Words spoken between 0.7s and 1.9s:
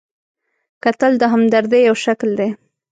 کتل د همدردۍ